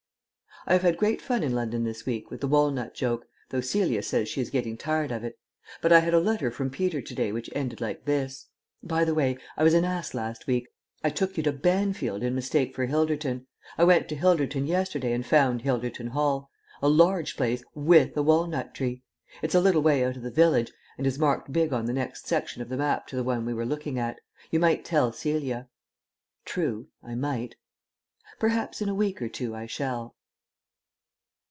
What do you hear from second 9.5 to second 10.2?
I was an ass